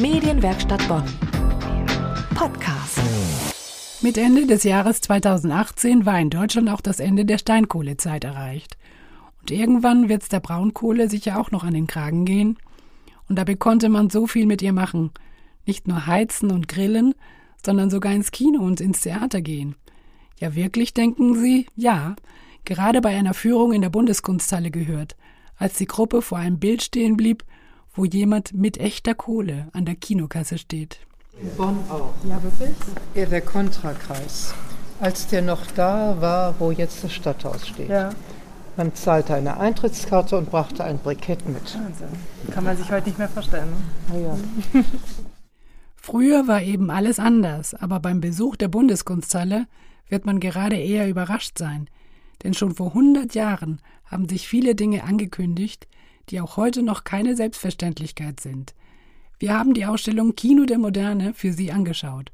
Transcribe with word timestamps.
Medienwerkstatt 0.00 0.86
Bonn. 0.86 1.02
Podcast. 2.36 3.00
Mit 4.00 4.16
Ende 4.16 4.46
des 4.46 4.62
Jahres 4.62 5.00
2018 5.00 6.06
war 6.06 6.20
in 6.20 6.30
Deutschland 6.30 6.70
auch 6.70 6.80
das 6.80 7.00
Ende 7.00 7.24
der 7.24 7.38
Steinkohlezeit 7.38 8.22
erreicht. 8.22 8.78
Und 9.40 9.50
irgendwann 9.50 10.08
wird 10.08 10.22
es 10.22 10.28
der 10.28 10.38
Braunkohle 10.38 11.10
sicher 11.10 11.40
auch 11.40 11.50
noch 11.50 11.64
an 11.64 11.74
den 11.74 11.88
Kragen 11.88 12.24
gehen. 12.24 12.58
Und 13.28 13.40
dabei 13.40 13.56
konnte 13.56 13.88
man 13.88 14.08
so 14.08 14.28
viel 14.28 14.46
mit 14.46 14.62
ihr 14.62 14.72
machen. 14.72 15.10
Nicht 15.66 15.88
nur 15.88 16.06
heizen 16.06 16.52
und 16.52 16.68
grillen, 16.68 17.16
sondern 17.64 17.90
sogar 17.90 18.12
ins 18.12 18.30
Kino 18.30 18.60
und 18.60 18.80
ins 18.80 19.00
Theater 19.00 19.40
gehen. 19.40 19.74
Ja, 20.38 20.54
wirklich, 20.54 20.94
denken 20.94 21.34
Sie? 21.34 21.66
Ja. 21.74 22.14
Gerade 22.64 23.00
bei 23.00 23.16
einer 23.16 23.34
Führung 23.34 23.72
in 23.72 23.82
der 23.82 23.90
Bundeskunsthalle 23.90 24.70
gehört, 24.70 25.16
als 25.56 25.76
die 25.76 25.86
Gruppe 25.86 26.22
vor 26.22 26.38
einem 26.38 26.60
Bild 26.60 26.84
stehen 26.84 27.16
blieb, 27.16 27.42
wo 27.98 28.04
jemand 28.04 28.54
mit 28.54 28.78
echter 28.78 29.14
Kohle 29.14 29.68
an 29.72 29.84
der 29.84 29.96
Kinokasse 29.96 30.56
steht. 30.56 31.00
In 31.42 31.50
Bonn 31.56 31.78
auch. 31.90 32.14
Ja, 32.28 32.40
wirklich? 32.42 32.76
Ja, 33.14 33.26
der 33.26 33.40
Kontrakreis. 33.40 34.54
Als 35.00 35.26
der 35.26 35.42
noch 35.42 35.66
da 35.72 36.20
war, 36.20 36.54
wo 36.60 36.70
jetzt 36.70 37.02
das 37.02 37.12
Stadthaus 37.12 37.66
steht. 37.66 37.88
Ja. 37.88 38.10
Man 38.76 38.94
zahlte 38.94 39.34
eine 39.34 39.58
Eintrittskarte 39.58 40.38
und 40.38 40.50
brachte 40.50 40.84
ein 40.84 40.98
Brikett 40.98 41.48
mit. 41.48 41.74
Wahnsinn. 41.74 42.08
Kann 42.52 42.62
man 42.62 42.76
sich 42.76 42.90
heute 42.90 43.08
nicht 43.08 43.18
mehr 43.18 43.28
vorstellen. 43.28 43.68
Ne? 44.12 44.22
Ja. 44.22 44.82
Früher 45.96 46.46
war 46.46 46.62
eben 46.62 46.90
alles 46.90 47.18
anders, 47.18 47.74
aber 47.74 47.98
beim 47.98 48.20
Besuch 48.20 48.54
der 48.54 48.68
Bundeskunsthalle 48.68 49.66
wird 50.08 50.24
man 50.24 50.38
gerade 50.38 50.76
eher 50.76 51.08
überrascht 51.08 51.58
sein. 51.58 51.90
Denn 52.44 52.54
schon 52.54 52.76
vor 52.76 52.88
100 52.88 53.34
Jahren 53.34 53.80
haben 54.04 54.28
sich 54.28 54.46
viele 54.46 54.76
Dinge 54.76 55.02
angekündigt, 55.02 55.88
die 56.30 56.40
auch 56.40 56.56
heute 56.56 56.82
noch 56.82 57.04
keine 57.04 57.36
Selbstverständlichkeit 57.36 58.40
sind. 58.40 58.74
Wir 59.38 59.56
haben 59.56 59.74
die 59.74 59.86
Ausstellung 59.86 60.34
Kino 60.34 60.64
der 60.64 60.78
Moderne 60.78 61.32
für 61.34 61.52
Sie 61.52 61.70
angeschaut. 61.70 62.32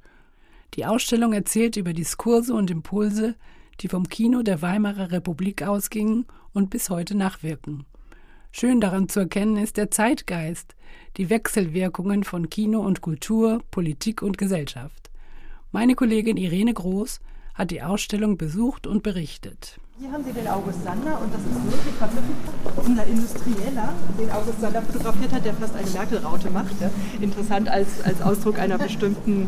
Die 0.74 0.86
Ausstellung 0.86 1.32
erzählt 1.32 1.76
über 1.76 1.92
Diskurse 1.92 2.54
und 2.54 2.70
Impulse, 2.70 3.36
die 3.80 3.88
vom 3.88 4.08
Kino 4.08 4.42
der 4.42 4.62
Weimarer 4.62 5.12
Republik 5.12 5.62
ausgingen 5.62 6.26
und 6.52 6.70
bis 6.70 6.90
heute 6.90 7.16
nachwirken. 7.16 7.84
Schön 8.52 8.80
daran 8.80 9.08
zu 9.08 9.20
erkennen 9.20 9.56
ist 9.56 9.76
der 9.76 9.90
Zeitgeist, 9.90 10.76
die 11.16 11.28
Wechselwirkungen 11.28 12.24
von 12.24 12.48
Kino 12.50 12.80
und 12.80 13.00
Kultur, 13.00 13.62
Politik 13.70 14.22
und 14.22 14.38
Gesellschaft. 14.38 15.10
Meine 15.72 15.96
Kollegin 15.96 16.36
Irene 16.36 16.72
Groß 16.72 17.20
hat 17.54 17.70
die 17.70 17.82
Ausstellung 17.82 18.36
besucht 18.36 18.86
und 18.86 19.02
berichtet. 19.02 19.78
Hier 19.98 20.10
haben 20.10 20.24
Sie 20.24 20.32
den 20.32 20.48
August 20.48 20.82
Sander 20.82 21.20
und 21.20 21.32
das 21.32 21.40
ist 21.40 21.72
wirklich 21.72 21.94
verblüffend. 21.94 22.36
Unser 22.84 23.06
Industrieller, 23.06 23.92
den 24.18 24.30
August 24.30 24.60
Sander 24.60 24.82
fotografiert 24.82 25.32
hat, 25.32 25.44
der 25.44 25.54
fast 25.54 25.76
eine 25.76 25.88
Merkel-Raute 25.88 26.50
macht. 26.50 26.74
Interessant 27.20 27.68
als, 27.68 28.02
als 28.02 28.20
Ausdruck 28.20 28.58
einer 28.58 28.76
bestimmten 28.76 29.46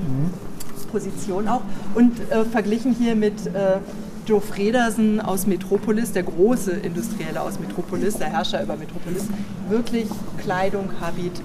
Position 0.87 1.49
auch. 1.49 1.63
Und 1.95 2.19
äh, 2.31 2.45
verglichen 2.45 2.95
hier 2.95 3.17
mit 3.17 3.47
äh, 3.47 3.79
Joe 4.27 4.41
Fredersen 4.41 5.21
aus 5.21 5.47
Metropolis, 5.47 6.13
der 6.13 6.23
große 6.23 6.73
Industrielle 6.73 7.41
aus 7.41 7.59
Metropolis, 7.61 8.17
der 8.19 8.29
Herrscher 8.29 8.63
über 8.63 8.77
Metropolis. 8.77 9.25
Wirklich 9.69 10.09
Kleidung, 10.39 10.91
Habit, 11.01 11.41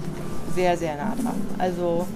sehr, 0.56 0.78
sehr 0.78 0.96
nah 0.96 1.16
dran. 1.16 1.42
Also 1.58 2.08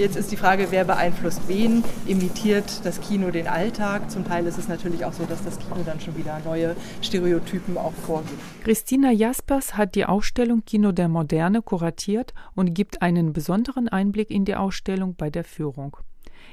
Jetzt 0.00 0.16
ist 0.16 0.32
die 0.32 0.38
Frage, 0.38 0.68
wer 0.70 0.84
beeinflusst 0.84 1.42
wen? 1.46 1.84
Imitiert 2.06 2.86
das 2.86 3.02
Kino 3.02 3.30
den 3.30 3.46
Alltag? 3.46 4.10
Zum 4.10 4.24
Teil 4.24 4.46
ist 4.46 4.56
es 4.56 4.66
natürlich 4.66 5.04
auch 5.04 5.12
so, 5.12 5.26
dass 5.26 5.44
das 5.44 5.58
Kino 5.58 5.82
dann 5.84 6.00
schon 6.00 6.16
wieder 6.16 6.40
neue 6.42 6.74
Stereotypen 7.02 7.76
auch 7.76 7.92
vorgibt. 7.92 8.40
Christina 8.64 9.10
Jaspers 9.10 9.76
hat 9.76 9.94
die 9.96 10.06
Ausstellung 10.06 10.64
Kino 10.64 10.92
der 10.92 11.10
Moderne 11.10 11.60
kuratiert 11.60 12.32
und 12.54 12.72
gibt 12.72 13.02
einen 13.02 13.34
besonderen 13.34 13.88
Einblick 13.88 14.30
in 14.30 14.46
die 14.46 14.54
Ausstellung 14.54 15.16
bei 15.16 15.28
der 15.28 15.44
Führung. 15.44 15.98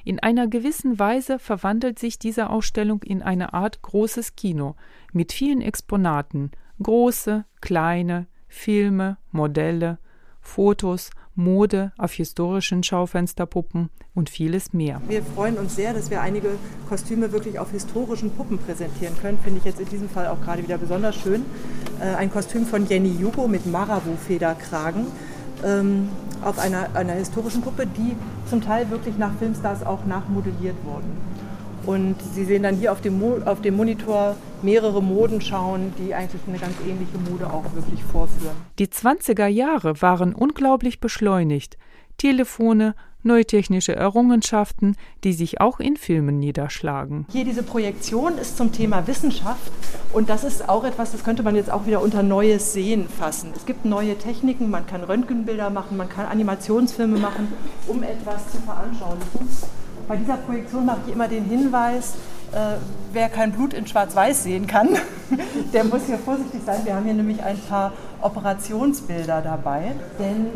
In 0.04 0.20
einer 0.20 0.48
gewissen 0.48 1.00
Weise 1.00 1.40
verwandelt 1.40 2.00
sich 2.00 2.20
diese 2.20 2.50
Ausstellung 2.50 3.02
in 3.04 3.22
eine 3.22 3.54
Art 3.54 3.82
großes 3.82 4.36
Kino 4.36 4.76
mit 5.14 5.32
vielen 5.32 5.62
Exponaten, 5.62 6.52
große, 6.84 7.46
kleine, 7.62 8.28
Filme, 8.50 9.16
Modelle, 9.32 10.00
Fotos, 10.42 11.12
Mode 11.38 11.92
auf 11.98 12.14
historischen 12.14 12.84
Schaufensterpuppen 12.84 13.90
und 14.16 14.30
vieles 14.30 14.74
mehr. 14.74 15.02
Wir 15.08 15.22
freuen 15.24 15.58
uns 15.58 15.76
sehr, 15.76 15.94
dass 15.94 16.10
wir 16.10 16.22
einige 16.22 16.50
Kostüme 16.90 17.32
wirklich 17.32 17.60
auf 17.60 17.72
historischen 17.72 18.32
Puppen 18.32 18.58
präsentieren 18.58 19.16
können. 19.22 19.38
Finde 19.44 19.60
ich 19.60 19.66
jetzt 19.66 19.80
in 19.80 19.88
diesem 19.88 20.10
Fall 20.10 20.28
auch 20.28 20.42
gerade 20.42 20.64
wieder 20.64 20.78
besonders 20.78 21.16
schön. 21.16 21.46
Äh, 22.02 22.16
ein 22.16 22.32
Kostüm 22.32 22.66
von 22.66 22.88
Jenny 22.88 23.16
Jugo 23.20 23.48
mit 23.48 23.66
Marabu-Federkragen 23.66 25.06
ähm, 25.64 26.10
auf 26.44 26.60
einer, 26.60 26.90
einer 26.96 27.14
historischen 27.14 27.62
Puppe, 27.62 27.88
die 27.88 28.16
zum 28.50 28.62
Teil 28.62 28.90
wirklich 28.90 29.18
nach 29.18 29.34
Filmstars 29.38 29.86
auch 29.86 30.06
nachmodelliert 30.06 30.76
wurden. 30.84 31.18
Und 31.88 32.18
Sie 32.34 32.44
sehen 32.44 32.64
dann 32.64 32.76
hier 32.76 32.92
auf 32.92 33.00
dem, 33.00 33.18
Mo 33.18 33.38
auf 33.46 33.62
dem 33.62 33.78
Monitor 33.78 34.36
mehrere 34.62 35.02
Moden 35.02 35.40
schauen, 35.40 35.94
die 35.98 36.14
eigentlich 36.14 36.42
eine 36.46 36.60
ganz 36.60 36.76
ähnliche 36.86 37.18
Mode 37.18 37.48
auch 37.48 37.64
wirklich 37.74 38.04
vorführen. 38.04 38.56
Die 38.78 38.88
20er 38.88 39.48
Jahre 39.48 40.02
waren 40.02 40.36
unglaublich 40.36 41.00
beschleunigt. 41.00 41.78
Telefone, 42.18 42.94
neue 43.24 43.46
technische 43.46 43.96
Errungenschaften, 43.96 44.98
die 45.24 45.32
sich 45.32 45.62
auch 45.62 45.80
in 45.80 45.96
Filmen 45.96 46.40
niederschlagen. 46.40 47.26
Hier 47.32 47.46
diese 47.46 47.64
Projektion 47.64 48.38
ist 48.38 48.58
zum 48.58 48.74
Thema 48.74 49.08
Wissenschaft 49.08 49.72
und 50.12 50.30
das 50.30 50.44
ist 50.44 50.68
auch 50.68 50.84
etwas, 50.84 51.14
das 51.14 51.24
könnte 51.24 51.44
man 51.44 51.56
jetzt 51.56 51.72
auch 51.72 51.86
wieder 51.86 52.02
unter 52.02 52.22
neues 52.22 52.74
Sehen 52.74 53.08
fassen. 53.08 53.52
Es 53.56 53.66
gibt 53.66 53.86
neue 53.86 54.18
Techniken, 54.18 54.70
man 54.70 54.88
kann 54.88 55.04
Röntgenbilder 55.04 55.70
machen, 55.70 55.96
man 55.96 56.10
kann 56.10 56.26
Animationsfilme 56.26 57.18
machen, 57.18 57.54
um 57.88 58.04
etwas 58.04 58.52
zu 58.52 58.58
veranschaulichen. 58.58 59.48
Bei 60.08 60.16
dieser 60.16 60.38
Projektion 60.38 60.86
mache 60.86 61.00
ich 61.06 61.14
immer 61.14 61.28
den 61.28 61.44
Hinweis, 61.44 62.14
äh, 62.54 62.78
wer 63.12 63.28
kein 63.28 63.52
Blut 63.52 63.74
in 63.74 63.86
Schwarz-Weiß 63.86 64.44
sehen 64.44 64.66
kann, 64.66 64.90
der 65.74 65.84
muss 65.84 66.06
hier 66.06 66.18
vorsichtig 66.18 66.62
sein. 66.66 66.82
Wir 66.86 66.96
haben 66.96 67.04
hier 67.04 67.14
nämlich 67.14 67.44
ein 67.44 67.60
paar 67.68 67.92
Operationsbilder 68.22 69.42
dabei, 69.42 69.92
denn 70.18 70.48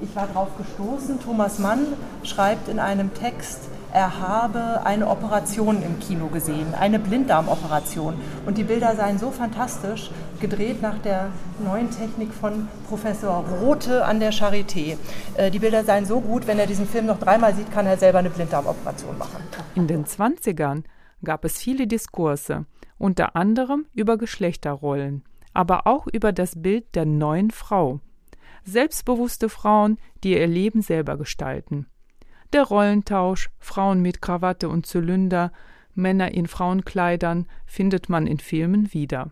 ich 0.00 0.14
war 0.14 0.26
darauf 0.26 0.48
gestoßen, 0.58 1.18
Thomas 1.20 1.58
Mann 1.58 1.86
schreibt 2.24 2.68
in 2.68 2.78
einem 2.78 3.14
Text, 3.14 3.60
er 3.92 4.20
habe 4.20 4.84
eine 4.84 5.08
Operation 5.08 5.82
im 5.82 5.98
Kino 5.98 6.28
gesehen, 6.28 6.74
eine 6.74 6.98
Blinddarmoperation. 6.98 8.14
Und 8.46 8.58
die 8.58 8.64
Bilder 8.64 8.94
seien 8.94 9.18
so 9.18 9.30
fantastisch, 9.30 10.10
gedreht 10.40 10.80
nach 10.80 10.98
der 10.98 11.30
neuen 11.64 11.90
Technik 11.90 12.32
von 12.32 12.68
Professor 12.88 13.44
Rote 13.60 14.04
an 14.04 14.20
der 14.20 14.32
Charité. 14.32 14.96
Äh, 15.36 15.50
die 15.50 15.58
Bilder 15.58 15.84
seien 15.84 16.06
so 16.06 16.20
gut, 16.20 16.46
wenn 16.46 16.58
er 16.58 16.66
diesen 16.66 16.86
Film 16.86 17.06
noch 17.06 17.18
dreimal 17.18 17.54
sieht, 17.54 17.70
kann 17.72 17.86
er 17.86 17.96
selber 17.96 18.20
eine 18.20 18.30
Blinddarmoperation 18.30 19.18
machen. 19.18 19.42
In 19.74 19.86
den 19.86 20.04
20ern 20.04 20.84
gab 21.24 21.44
es 21.44 21.58
viele 21.58 21.86
Diskurse, 21.86 22.66
unter 22.98 23.36
anderem 23.36 23.86
über 23.94 24.16
Geschlechterrollen, 24.16 25.24
aber 25.52 25.86
auch 25.86 26.06
über 26.06 26.32
das 26.32 26.60
Bild 26.62 26.94
der 26.94 27.06
neuen 27.06 27.50
Frau. 27.50 28.00
Selbstbewusste 28.64 29.48
Frauen, 29.48 29.98
die 30.22 30.32
ihr 30.32 30.46
Leben 30.46 30.82
selber 30.82 31.16
gestalten. 31.16 31.86
Der 32.52 32.64
Rollentausch, 32.64 33.48
Frauen 33.60 34.02
mit 34.02 34.20
Krawatte 34.20 34.68
und 34.68 34.84
Zylinder, 34.84 35.52
Männer 35.94 36.32
in 36.34 36.48
Frauenkleidern 36.48 37.46
findet 37.64 38.08
man 38.08 38.26
in 38.26 38.40
Filmen 38.40 38.92
wieder. 38.92 39.30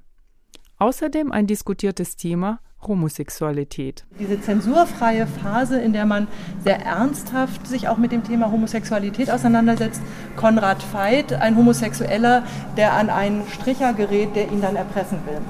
Außerdem 0.78 1.32
ein 1.32 1.48
diskutiertes 1.48 2.14
Thema 2.14 2.60
Homosexualität. 2.80 4.06
Diese 4.20 4.40
zensurfreie 4.40 5.26
Phase, 5.26 5.80
in 5.80 5.92
der 5.92 6.06
man 6.06 6.28
sehr 6.62 6.80
ernsthaft 6.80 7.66
sich 7.66 7.88
auch 7.88 7.96
mit 7.96 8.12
dem 8.12 8.22
Thema 8.22 8.52
Homosexualität 8.52 9.32
auseinandersetzt. 9.32 10.00
Konrad 10.36 10.84
Veit, 10.92 11.32
ein 11.32 11.56
Homosexueller, 11.56 12.44
der 12.76 12.92
an 12.92 13.10
einen 13.10 13.48
Stricher 13.48 13.94
gerät, 13.94 14.36
der 14.36 14.52
ihn 14.52 14.60
dann 14.60 14.76
erpressen 14.76 15.18
will 15.26 15.40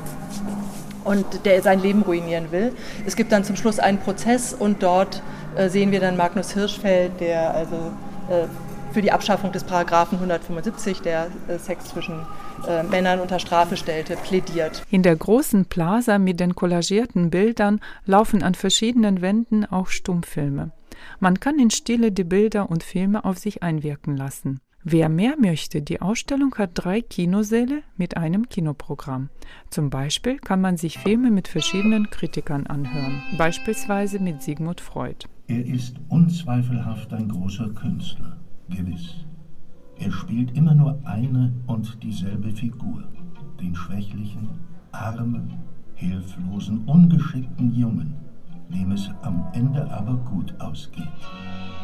und 1.04 1.44
der 1.44 1.62
sein 1.62 1.80
Leben 1.80 2.02
ruinieren 2.02 2.50
will. 2.52 2.72
Es 3.06 3.16
gibt 3.16 3.32
dann 3.32 3.44
zum 3.44 3.56
Schluss 3.56 3.78
einen 3.78 3.98
Prozess 3.98 4.52
und 4.52 4.82
dort 4.82 5.22
äh, 5.56 5.68
sehen 5.68 5.92
wir 5.92 6.00
dann 6.00 6.16
Magnus 6.16 6.52
Hirschfeld, 6.52 7.20
der 7.20 7.54
also 7.54 7.76
äh, 8.30 8.46
für 8.92 9.02
die 9.02 9.12
Abschaffung 9.12 9.52
des 9.52 9.64
Paragraphen 9.64 10.16
175, 10.16 11.02
der 11.02 11.28
äh, 11.46 11.58
Sex 11.58 11.86
zwischen 11.86 12.26
äh, 12.66 12.82
Männern 12.82 13.20
unter 13.20 13.38
Strafe 13.38 13.76
stellte, 13.76 14.16
plädiert. 14.16 14.82
In 14.90 15.02
der 15.02 15.16
großen 15.16 15.66
Plaza 15.66 16.18
mit 16.18 16.40
den 16.40 16.54
kollagierten 16.54 17.30
Bildern 17.30 17.80
laufen 18.06 18.42
an 18.42 18.54
verschiedenen 18.54 19.20
Wänden 19.20 19.64
auch 19.64 19.88
Stummfilme. 19.88 20.72
Man 21.20 21.38
kann 21.38 21.58
in 21.58 21.70
Stille 21.70 22.12
die 22.12 22.24
Bilder 22.24 22.70
und 22.70 22.82
Filme 22.82 23.24
auf 23.24 23.38
sich 23.38 23.62
einwirken 23.62 24.16
lassen. 24.16 24.60
Wer 24.90 25.10
mehr 25.10 25.34
möchte, 25.38 25.82
die 25.82 26.00
Ausstellung 26.00 26.54
hat 26.54 26.70
drei 26.72 27.02
Kinosäle 27.02 27.82
mit 27.98 28.16
einem 28.16 28.48
Kinoprogramm. 28.48 29.28
Zum 29.68 29.90
Beispiel 29.90 30.38
kann 30.38 30.62
man 30.62 30.78
sich 30.78 30.96
Filme 30.96 31.30
mit 31.30 31.46
verschiedenen 31.46 32.08
Kritikern 32.08 32.66
anhören, 32.66 33.20
beispielsweise 33.36 34.18
mit 34.18 34.40
Sigmund 34.40 34.80
Freud. 34.80 35.26
Er 35.46 35.62
ist 35.62 35.96
unzweifelhaft 36.08 37.12
ein 37.12 37.28
großer 37.28 37.68
Künstler, 37.74 38.38
gewiss. 38.70 39.26
Er 39.98 40.10
spielt 40.10 40.56
immer 40.56 40.74
nur 40.74 40.98
eine 41.04 41.52
und 41.66 42.02
dieselbe 42.02 42.50
Figur, 42.50 43.04
den 43.60 43.74
schwächlichen, 43.74 44.48
armen, 44.92 45.52
hilflosen, 45.96 46.86
ungeschickten 46.86 47.74
Jungen, 47.74 48.14
dem 48.70 48.92
es 48.92 49.10
am 49.20 49.48
Ende 49.52 49.86
aber 49.90 50.16
gut 50.16 50.58
ausgeht. 50.58 51.04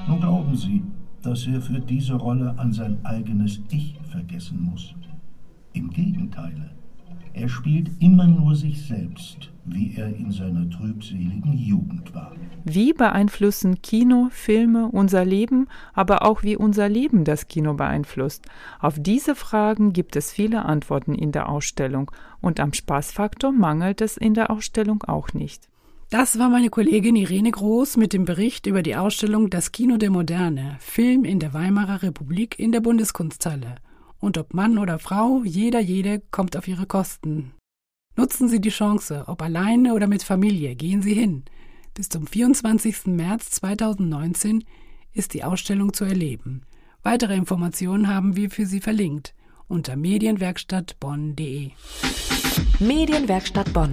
Nun 0.08 0.20
glauben 0.20 0.56
Sie, 0.56 0.82
dass 1.24 1.46
er 1.46 1.60
für 1.60 1.80
diese 1.80 2.14
Rolle 2.14 2.54
an 2.58 2.72
sein 2.72 2.98
eigenes 3.04 3.60
Ich 3.70 3.96
vergessen 4.10 4.60
muss. 4.62 4.94
Im 5.72 5.90
Gegenteil, 5.90 6.70
er 7.32 7.48
spielt 7.48 7.90
immer 8.00 8.28
nur 8.28 8.54
sich 8.54 8.86
selbst, 8.86 9.50
wie 9.64 9.96
er 9.96 10.14
in 10.14 10.30
seiner 10.30 10.70
trübseligen 10.70 11.52
Jugend 11.54 12.14
war. 12.14 12.32
Wie 12.64 12.92
beeinflussen 12.92 13.82
Kino, 13.82 14.28
Filme 14.30 14.88
unser 14.88 15.24
Leben, 15.24 15.66
aber 15.94 16.24
auch 16.24 16.44
wie 16.44 16.56
unser 16.56 16.88
Leben 16.88 17.24
das 17.24 17.48
Kino 17.48 17.74
beeinflusst? 17.74 18.46
Auf 18.78 19.00
diese 19.00 19.34
Fragen 19.34 19.92
gibt 19.92 20.14
es 20.14 20.30
viele 20.32 20.64
Antworten 20.64 21.14
in 21.14 21.32
der 21.32 21.48
Ausstellung 21.48 22.10
und 22.40 22.60
am 22.60 22.72
Spaßfaktor 22.72 23.50
mangelt 23.50 24.00
es 24.00 24.16
in 24.16 24.34
der 24.34 24.50
Ausstellung 24.50 25.02
auch 25.02 25.32
nicht. 25.32 25.68
Das 26.10 26.38
war 26.38 26.48
meine 26.48 26.70
Kollegin 26.70 27.16
Irene 27.16 27.50
Groß 27.50 27.96
mit 27.96 28.12
dem 28.12 28.24
Bericht 28.24 28.66
über 28.66 28.82
die 28.82 28.94
Ausstellung 28.94 29.50
Das 29.50 29.72
Kino 29.72 29.96
der 29.96 30.10
Moderne, 30.10 30.76
Film 30.80 31.24
in 31.24 31.40
der 31.40 31.54
Weimarer 31.54 32.02
Republik 32.02 32.58
in 32.58 32.72
der 32.72 32.80
Bundeskunsthalle. 32.80 33.76
Und 34.20 34.38
ob 34.38 34.54
Mann 34.54 34.78
oder 34.78 34.98
Frau, 34.98 35.42
jeder, 35.44 35.80
jede 35.80 36.20
kommt 36.30 36.56
auf 36.56 36.68
ihre 36.68 36.86
Kosten. 36.86 37.52
Nutzen 38.16 38.48
Sie 38.48 38.60
die 38.60 38.70
Chance, 38.70 39.24
ob 39.26 39.42
alleine 39.42 39.94
oder 39.94 40.06
mit 40.06 40.22
Familie, 40.22 40.76
gehen 40.76 41.02
Sie 41.02 41.14
hin. 41.14 41.44
Bis 41.94 42.08
zum 42.08 42.26
24. 42.26 43.06
März 43.06 43.50
2019 43.52 44.64
ist 45.12 45.34
die 45.34 45.44
Ausstellung 45.44 45.92
zu 45.92 46.04
erleben. 46.04 46.62
Weitere 47.02 47.34
Informationen 47.34 48.08
haben 48.08 48.36
wir 48.36 48.50
für 48.50 48.66
Sie 48.66 48.80
verlinkt 48.80 49.34
unter 49.68 49.96
medienwerkstattbonn.de. 49.96 51.70
Medienwerkstatt 52.80 53.72
Bonn. 53.72 53.92